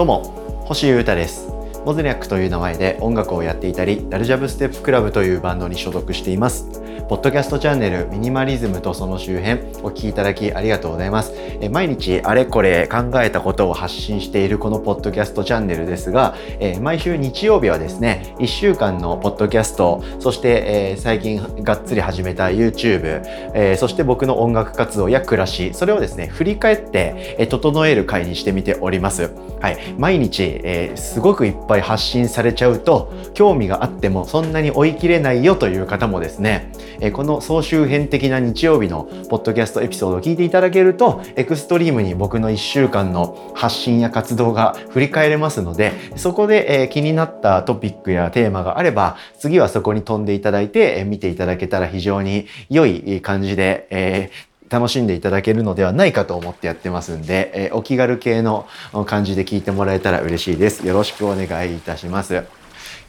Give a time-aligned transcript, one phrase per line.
[0.00, 0.22] どうも
[0.64, 1.59] 星優太です。
[1.84, 11.32] モズニャックという名前で音楽をやっていたりダルジャブステップクラブというバンドに所属していますポッドキャストチャンネルミニマリズムとその周辺お聞きいただきありがとうございます。
[11.60, 23.22] え毎日あれこれ考えたことを発信しているこのポッドキャストチャンネルですが、え毎週日曜日はですね、1週間のポッドキャスト、そして、え最近がっつり始めた YouTube、
[23.54, 29.32] えそして僕の音楽活動や暮らし、それをですね、振り返って、え整える回にしてみております。
[29.60, 29.78] はい。
[29.98, 36.72] 毎日、えすごくいっぱい発信されちゃうと、興味があってもそんなに追い切れないよという方もですね、
[37.12, 54.30] この総集編的な日曜日のポッドキャストエピソードを聞いていただけるとエクストリームに僕の1週間の発信や活動が振り返れますのでそこで、気になったトピックやテーマがあれば次はそこに飛んでいただいて、見ていただけたら非常に良い感じで、
[54.70, 58.66] 楽しんでいただけるのではないかと思ってやってますんで、えお気軽系の
[59.06, 60.86] 感じで聞いてもらえたら嬉しいです。
[60.86, 62.44] よろしくお願いいたします。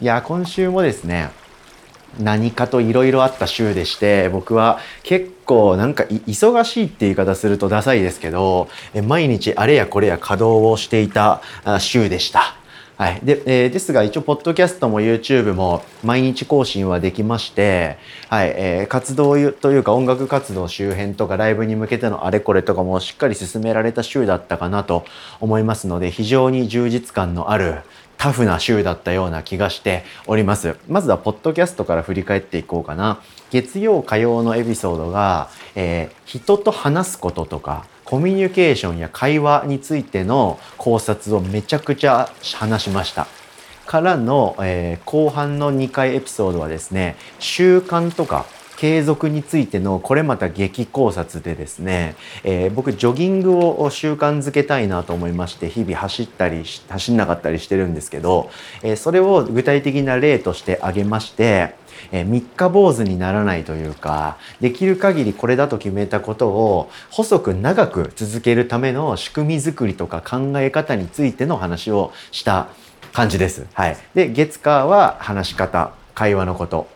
[0.02, 1.30] いや、今週もですね、
[2.20, 8.68] 何かといろいろあった週でして僕は結構なんか忙しいって言い方するとダサいですけど
[9.08, 11.42] 毎日あれやこれや稼働をしていた
[11.80, 12.61] 週でした。
[13.02, 17.98] はい、でえー、ですが一応ポッドキャストも YouTube も毎日更新はできまして、
[18.30, 25.04] はいえー、活動というか音楽活動周辺とかライブに向けてのあれこれとかもしっかり進められた週だったかなと
[25.40, 27.82] 思いますので非常に充実感のある
[28.20, 30.76] タフな週だったような気がしております。
[30.88, 33.20] まずはポッドキャストから振り返っていこうかな。
[33.50, 43.28] 月曜火曜のエピソードが、えー、人と話すこととかコミュニケーションや会話についての考察をめちゃくちゃ話しました。
[43.86, 48.46] からの、えー、後半の2回エピソードはですね習慣とか
[48.78, 58.50] 継続についてのこれまた激考察でですね、えー、僕ジョギングを習慣づけたいなと思いまして日々走ったり走んなかったりしてるんですけど、
[58.82, 61.76] えー、それを具体的な例として挙げまして
[62.12, 72.70] え三日坊主にならないというかできる限りこれだと決めたことを細く長く続けるための仕組みづくりとか考え方についての話をした
[73.14, 73.68] 感じです。
[73.74, 76.88] はい、で月火は話し方会話のこと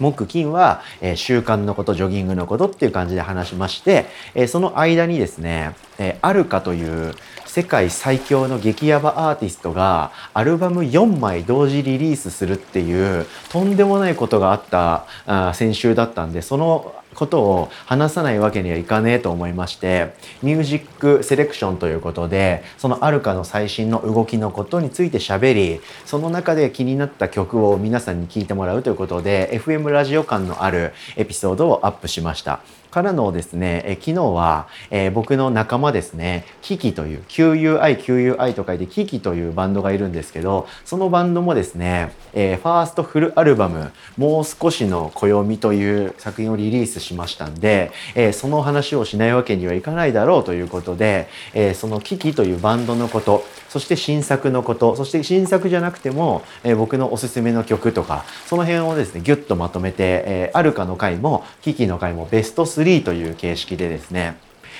[0.00, 7.14] 木金は、えー、習慣のことジョギングのことっていう感じで話しまして、えー、その間にですね、えー、アルカという
[7.46, 32.60] 世界最強の激ヤバアーティストがアルバム4枚同時リリースするっていうとんでもないことがあったあ先週だったんでそのことを話さないわけにはいかねえと思いましてミュージックセレクションということでそのアルカの最新の動きのことについて喋りその中で気になった曲を皆さんに聴いてもらうということで FM ラジオ感のあるエピソードをアップしました。
[32.90, 64.36] からのですね、え昨日は、え、僕の仲間ですね、キキという、QUI、QUI と書いてキキというバンドがいるんですけど、そのバンドもですね、え、ファーストフルアルバム、もう少しの暦という作品をリリースしましたんで、え、その話をしないわけにはいかないだろうということで、えそのキキというバンドのこと、そして新作のこと、そして新作じゃなくても、え僕のおすすめの曲とか、その辺をですね、ギュッとまとめて、えアルカの回も、キキの回もベスト3 3という形式でですね、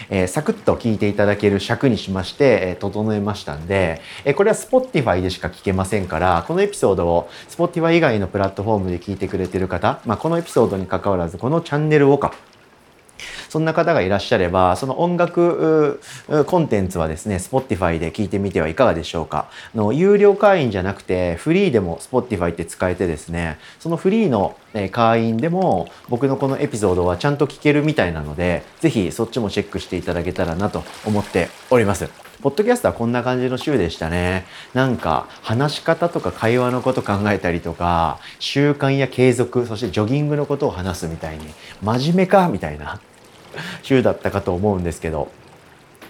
[0.09, 12.34] えー、サクッと聞いていただける尺にしまして、えー、整えましたんで、えー、これは Spotify でしか聞けませんから、このエピソードを Spotify 以外のプラットフォームで聞いてくれてる方、まあ、このエピソードに関わらず、このチャンネルをか、
[13.50, 16.00] そんな方がいらっしゃれば、その音楽
[16.47, 19.50] コンテンツはですね、Spotify で聞いてみてはいかがでしょうか。
[19.75, 24.55] の有料会員じゃなくて、フリーでも Spotify って使えてですね、そのフリーの
[24.93, 32.09] 会員でも僕のこのエピソードはちゃんと聞けるみたいなので、ぜひそっちもチェックしていただけたらなと思っております。
[32.41, 34.47] ポッドキャストはこんな感じの週でしたね。
[34.72, 41.44] なんか話し方とか会話のこと考えたりとか、習慣や継続、そしてジョギングのことを話すみたいに、
[41.83, 42.99] 真面目かみたいな
[43.83, 45.31] 週だったかと思うんですけど、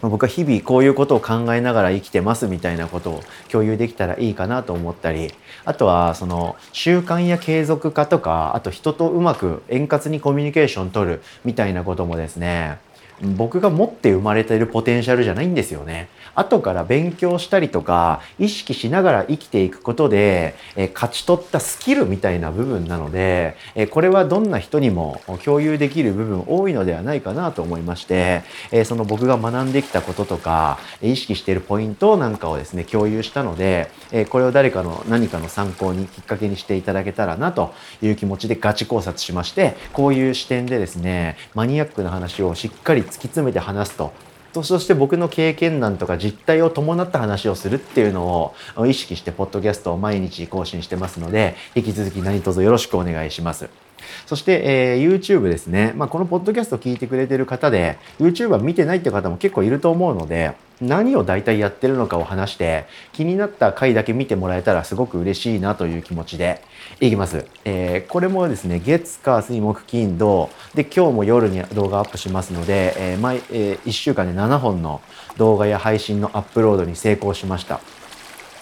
[0.03, 5.35] 僕は日々こういうことを考えながら生きてますみたいなことを共有できたらいいかなと思ったり
[5.67, 12.79] あとはその習慣や継続化とかあと人とうまく円滑にコミュニケーション取るみたいなこともですね
[13.23, 16.09] 僕が持って生まれているポテンシャルじゃないんですよね。
[16.35, 44.13] 後から勉強したりとか意識しながら生きていくことで、え勝ち取ったスキルみたいな部分なので、えこれはどんな人にも共有できる部分多いのではないかなと思いまして、えその僕が学んできたこととか意識しているポイントなんかをですね共有したので、えこれを誰かの何かの参考にきっかけにしていただけたらなという気持ちでガチ考察しましてこういう視点でですねマニアックな話をしっかり突き詰めて話すと
[44.53, 53.90] とそして僕の経験談とか実態を伴った話をするっていうのを意識してポッドキャストを毎日更新してますので引き続き何卒よろしくお願いします。
[54.27, 55.93] そして、えー、YouTube ですね。
[55.97, 66.63] まあ、このポッドキャスト聞いてくれてる方で、YouTuber 見てないって方も結構いると思うので、何を大体やってるのかを話して、気になった回だけ見てもらえたらすごく嬉しいなという気持ちで
[67.01, 67.45] いきます。
[67.65, 75.03] えー、これもですね、月、火、水、木、金、土、で、今日も夜に動画アップしますので、えー毎えー、1週間で7本の
[75.37, 77.81] 動画や配信のアップロードに成功しました。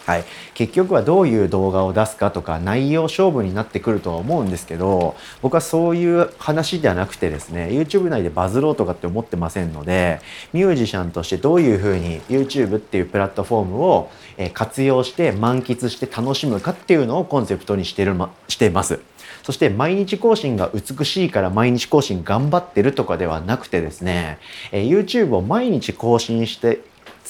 [0.08, 0.24] はい、
[0.54, 10.22] 結局はどういう動画を出すかとか内容勝負になってくるとは思うんですけど僕はそういう話ではなくてですね YouTube 内でバズろうとかって思ってませんので
[10.54, 14.10] ミュージシャンとしてどういうふうに YouTube っていうプラットフォームを
[14.54, 19.00] 活用して満喫して楽しむかっていうのをコンセプトにしてる、ま、してます。
[19.42, 24.38] そして毎日更新が美しいから毎日更新頑張ってるとかではなくてですね、
[24.72, 26.80] え YouTube を毎日更新して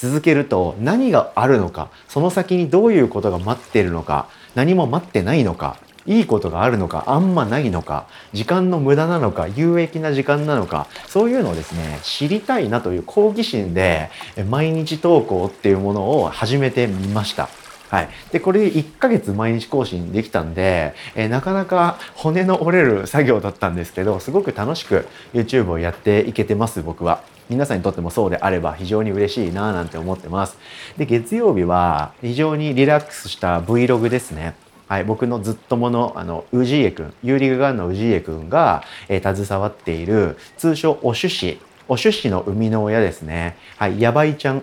[0.00, 14.10] 続けると何があるのかその先にどういうことが待ってるのか何も待ってないのかいいことがあるのかあんまないのか時間の無駄なのか有益な時間なのかそういうのをですね知りたいなという好奇心で
[14.48, 17.48] 毎日投稿っていうものを始めてみました。
[17.88, 18.08] はい。
[18.32, 27.22] で、これで1ヶ月毎日更新できたんで、えー、なかなか骨の折れる作業だったんですけど、すごく楽しく YouTube をやっていけてます、僕は。
[27.48, 30.58] 皆さんにとってもそうであれば非常に嬉しいななんて思ってます。
[30.98, 34.54] で、月曜日は非常にリラックスした Vlog ですね。
[34.86, 41.58] はい、僕のずっともの、あの、ウジエ君、ユーリグガンのウジエ君が、えー、携わっている、通称お種子、
[41.88, 43.56] お種子の生みの親ですね。
[43.76, 44.62] はい、ヤバイちゃん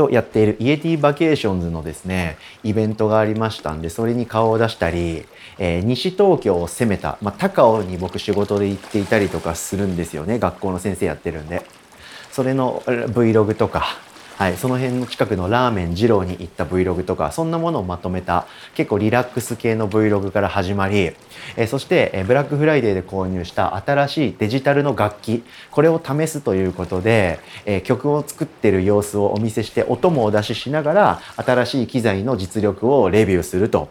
[0.00, 5.26] とやっているイエティバケーションズのですね、イベントがありましたんで、それに顔を出したり、
[5.58, 10.38] えー、西東京を攻めた、まあ、高尾に僕仕事で行っていたりとかするんですよね。
[10.38, 11.66] 学校の先生やってるんで。
[12.32, 13.84] それの Vlog とか、
[14.40, 21.12] はい、その辺の近くのラーメン二郎に行った Vlog とかそんなものをまとめた結構リラックス系の Vlog から始まり、
[21.58, 33.90] えそして、えブラックフライデーで購入した新しいデジタルの楽器これを試すということで、え曲を作ってる様子をお見せして音もお出ししながら新しい機材の実力をレビューすると。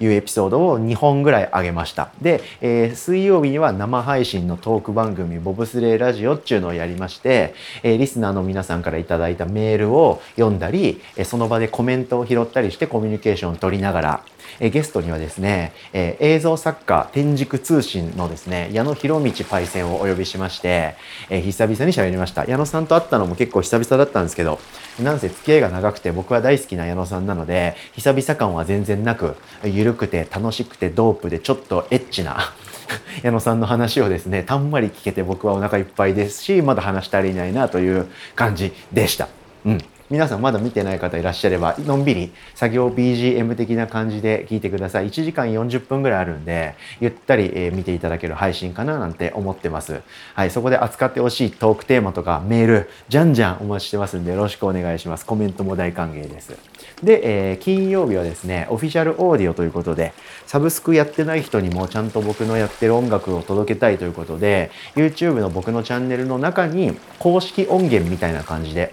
[0.00, 2.10] いうエピソードを2本ぐらい上げました。
[2.20, 14.24] で、えー、水曜日には生配信のトーク番組ボブスレーラジオっていうのをやりまして、えー、リスナーの皆さんから頂いたメールを読んだり、えその場でコメントを拾ったりしてコミュニケーションを取りながら、
[14.58, 20.96] えゲストにはですね、え映像作家天竺通信のですね矢野博道パイセンをお呼びしまして、
[21.28, 24.58] え久々に喋りました矢野さんと会ったのも結構久々だったんですけど
[25.02, 32.52] なんせ付き合いが長くて僕は大好きな矢野さんなので久々感は全然なく緩くて楽しくてドープでちょっとエッチな
[33.22, 39.28] 矢野さんの話をですねたんまり聞けて僕はお腹いっぱいですしまだ話し足りないなという感じでした。
[39.64, 39.78] うん
[40.10, 45.06] 皆さんまだ見てない方いらっしゃれば、のんびり作業 BGM 的な感じで聞いてください。
[45.06, 50.00] 1時間40分ぐらいあるんで、ゆったり、え見ていただける配信かななんて思ってます。
[50.34, 55.24] はい、そこで扱ってほしいトークテーマとかメール、じゃんじゃんお待ちしてますんで、よろしくお願いします。
[55.24, 56.58] コメントも大歓迎です。
[57.04, 60.12] で、えー、金曜日はですね、オフィシャルオーディオということで、
[60.44, 68.92] サブスクやってない人にもちゃんと僕のやってる音楽を届けたいということで、YouTube の僕のチャンネルの中に公式音源みたいな感じで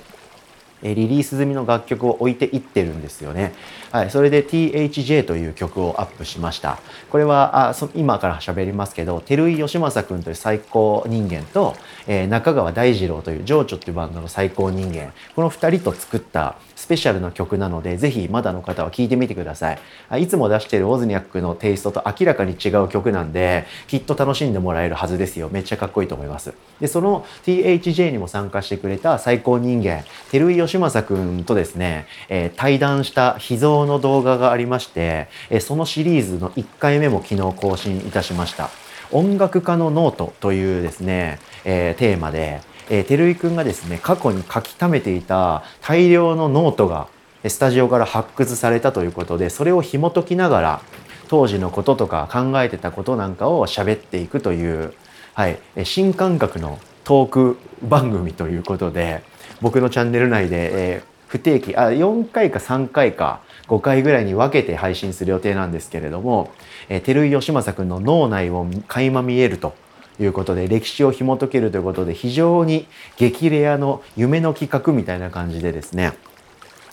[0.83, 3.53] リリース済みの楽曲を置いていってるんですよね。
[3.91, 6.79] はい、それで THJ という曲をアップしました。
[7.09, 11.75] これはあそ今から喋りますけど、照井義正君という最高人間と、
[12.05, 19.79] えー、中川大二郎という情緒っていうバンドの最高人間、この2人と作ったスペシャルな曲なので、ぜひまだの方は聴いてみてください。
[20.21, 25.49] いつも出してるオズニャックのテイストと明らかに違う曲なんで、きっと楽しんでもらえるはずですよ。
[25.51, 26.53] めっちゃかっこいいと思います。
[26.79, 38.69] で、その THJ にも参加してくれた最高人間、照井順政君とですね、えー、対談した秘蔵の動画がありまして、えー、そのシリーズの1回目も昨日更新いたしました。
[39.11, 47.07] 音楽家のノートというですね、えー、テーマで、えー、照井くんがですね過去に書き溜めていた大量のノートが
[47.47, 50.81] スタジオから発掘されたということでそれを紐解きながら
[51.27, 54.93] 当時のこととか考えてたことなんかを喋っていくという、
[55.33, 59.23] はい、新感覚のトーク番組ということで
[59.61, 66.51] 僕のチャンネル内で、えー、不定期あ4回か3回か5回ぐらいに分けて配信する予定なんですけれども、
[66.89, 69.75] えー、照井義正君の脳内を垣間見えると
[70.19, 72.87] いうことで歴史を紐解けるということで非常に
[73.17, 76.13] 激レアの夢の企画みたいな感じでですね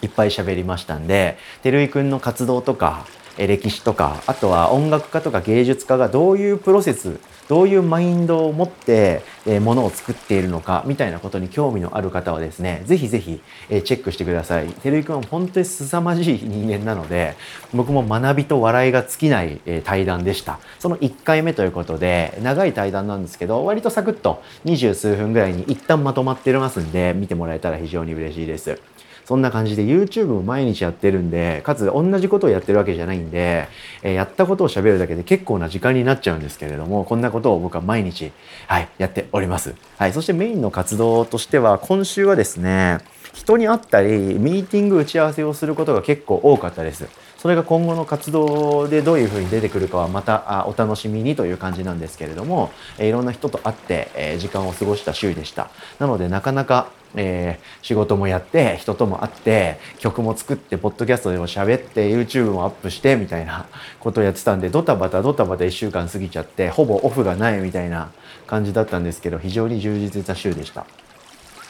[0.03, 3.07] いっぱい喋りましたんで照井くんの活動とか
[3.39, 9.23] 歴史とかあとは音楽家とか芸術家がどういうプロセスどういうマインドを持って、
[9.61, 14.69] ものを作っているのかみたいなことに興味のある方はですねぜひぜひ、チェックしてください。
[14.83, 17.37] 照井くんは本当に凄まじい人間なので
[17.75, 20.59] 僕も学びと笑いが尽きない、対談でした。
[20.79, 28.81] その1回目ということで長い対談なんですけど割とサクッと二十数分ぐらいに一旦まとまってますんで見てもらえたら非常に嬉しいです。
[29.25, 33.69] そんな感じで YouTube も毎日やってるんで、かつ同じことをやってるわけじゃないんで、
[34.03, 38.33] えー、やったことを喋るだけで結構な時間になっちゃうんですけれども、こんなことを僕は毎日、
[38.67, 39.75] はい、やっております。
[39.99, 42.99] はい、そしてメインの活動としては、今週はですね、
[43.33, 47.09] 人に会ったり、ミーティング打ち合わせをすることが結構多かったです。
[47.39, 55.69] それが今後の活動でどういうふうに出てくるかはまたお楽しみにという感じなんですけれども、いろんな人と会って時間を過ごした週でした。
[55.99, 63.67] なのでなかなかえー、仕事もやって人とも会って曲も作ってポッドキャストでも喋って YouTube もアップしてみたいな
[64.01, 68.11] ことをやってたんでドタバタドタバタ1週間過ぎちゃってほぼオフがないみたいな
[68.47, 70.87] 感じだったんですけど非常に充実した週でした。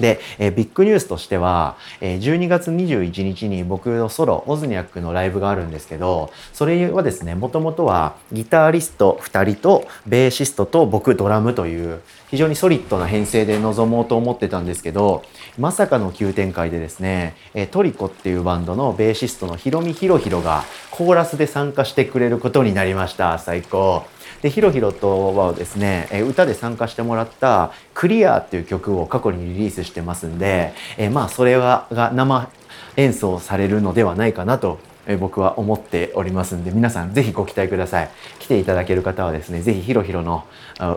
[0.01, 15.23] で、え、ビッグニュースとしては、えー、12月21日に僕のソロ、オズニャックのライブがあるんですけど、それはですね、もともとはギタリスト2人とベーシストと僕ドラムという非常にソリッドな編成で臨もうと思ってたんですけど、
[15.59, 23.39] まさかの急展開でですね、え、トリコっていうバンドのベーシストのヒロミヒロヒロがコーラスで参加してくれることになりました。
[23.39, 24.05] 最高。
[24.45, 32.51] でヒロヒロとはですね歌で参加してもらった「クリア」っていう曲を過去にリリースしてますんでえまあそれはが生
[32.99, 34.81] 演奏されるのではないかなと
[35.19, 38.11] 僕は思っておりますんで皆さんぜひご期待ください。
[38.39, 40.45] 来ていただける方はですねぜひヒロヒロの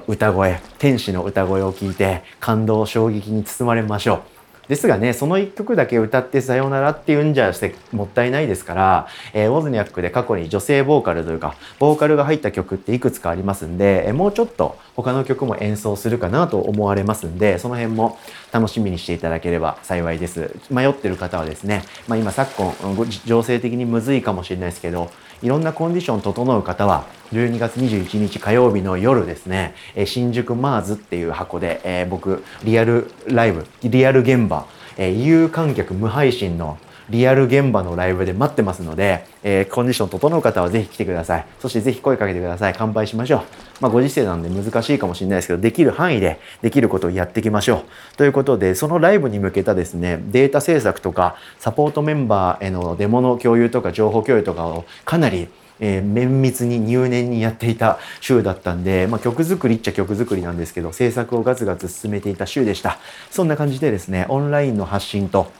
[0.07, 4.36] 歌声天使の歌声を聞いて感動衝撃に包まれましょう。
[4.67, 18.17] ですがね、その一曲だけ歌ってさようならっていうんじゃしてもったいないですから、えー、ウォズニャックで過去に女性ボーカルというか、ボーカルが入った曲っていくつかありますんで、えー、もうちょっと他の曲も演奏するかなと思われますんで、その辺も
[18.51, 20.53] 楽しみにしていただければ幸いです。
[20.69, 25.09] 迷ってる方はですね、まあ今昨今、情勢的にむずいかもしれないですけど、
[25.43, 29.75] いろんなコンディション整う方は、12月21日火曜日の夜ですね、
[30.05, 34.65] 新宿マーズっていう箱で、え、僕、リアルライブ、リアル現場、
[34.97, 36.77] え、有観客無配信の
[37.09, 41.45] リアル現場のライブで待ってますので、えー、コンディション整う方はぜひ来てください。
[41.59, 42.75] そしてぜひ声かけてください。
[42.77, 43.41] 乾杯しましょう。
[43.79, 47.83] まあ、ご時世なんで難しいかもしれないですけど、できる範囲でできることをやっていきましょ
[48.13, 48.17] う。
[48.17, 55.47] ということで、そのライブに向けたですね、データ制作とか、サポートメンバーへのデモの共有とか、情報共有とかをかなり
[55.79, 62.97] えー、綿密に入念にやっていた週だったんで、まあ、曲作りっちゃ曲作りなんですけど制作をガツガツ進めていた週でした
[63.29, 65.51] そんな感じでですねオンラインの発信と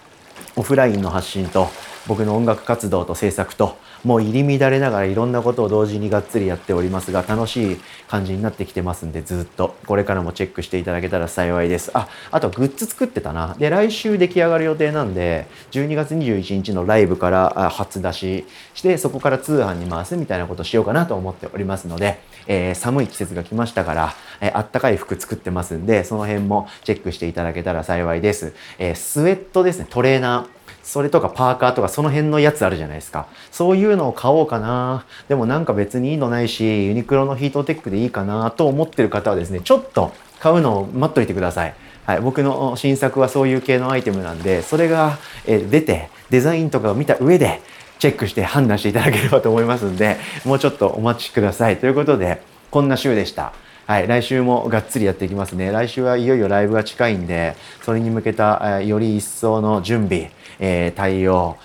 [0.58, 1.70] オフラインの発信と
[2.08, 9.76] 僕の音楽活動と制作ともう入り乱れながらいろんなことを同時にがっつりやっておりますが楽しい感じになってきてますんでずっと。
[9.86, 11.92] これからもチェックしていただけたら幸いです。
[11.94, 13.56] ああとグッズ作ってたな。
[13.60, 18.46] で来週出来上がる予定なんで12月21日のライブから初出し
[18.76, 29.88] してそこから通販に回すみたいなことをしようかなと思っておりますので、えー、寒い季節が来ましたから、えー、あったかい服作ってますんでその辺もチェックしていただけたら幸いです、えー、スウェットですね。
[29.90, 30.57] トレーナー。
[30.88, 33.28] それとかパーカーとかその辺のやつあるじゃないですか。
[33.52, 35.04] そういうのを買おうかな。
[35.28, 41.76] でもなんか別にいいのないし、ユニクロのヒートテックでいいかなと思ってる方はですね、ちょっと買うのを待っといてください。
[42.06, 47.60] はい、僕の新作はそういう系のアイテムなんで、それが出て、デザインとかを見た上で、
[48.00, 50.16] チェックして判断していただければと思いますんで、
[50.46, 51.76] もうちょっとお待ちください。
[51.78, 52.42] ということで、
[52.72, 53.52] こんな週でした。
[53.88, 55.72] はい、来週もがっつりやっていきますね。
[55.72, 60.30] 来週はいよいよライブが近いんで、それに向けた、より一層の準備、
[60.60, 61.56] えー、対応、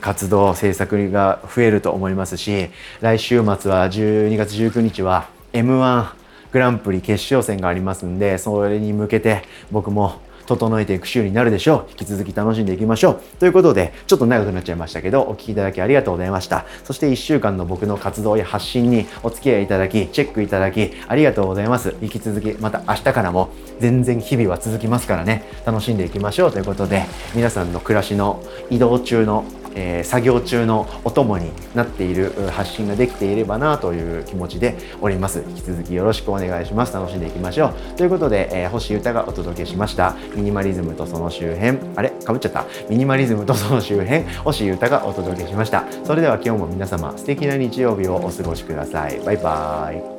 [0.00, 2.70] 活動、制作が増えると思いますし、
[3.00, 6.06] 来週末は12月19日は M1
[6.50, 11.90] グランプリ決勝戦がありますんで、それに向けて僕も整えていく週になるでしょう。
[11.90, 13.20] 引き続き楽しんでいきましょう。
[13.38, 16.64] ということで、ちょっと長くなっちゃいましたけど、お聴きいただきありがとうございました。
[16.84, 21.94] そして1週間の僕の活動や発信にお付き合いいただき、チェックいただき、ありがとうございます。
[22.00, 35.44] 引き続き、また明日からも全然日々は続きますからね、楽しんでいきましょうということで、皆さんの暮らしの移動中のえー、作業中のお供になっている発信ができていればなという気持ちでおります。
[35.48, 36.94] 引き続きよろしくお願いします。
[36.94, 37.96] 楽しんでいきましょう。
[37.96, 40.14] ということで、えー、星歌がお届けしました。
[40.34, 41.78] ミニマリズムとその周辺。
[41.96, 42.10] あれ？
[42.10, 42.64] かぶっちゃった。
[42.88, 44.22] ミニマリズムとその周辺。
[44.44, 45.84] 星歌がお届けしました。
[46.04, 49.20] それでは今日も皆様素敵な日曜日をお過ごしください。
[49.24, 50.13] バイバーイ。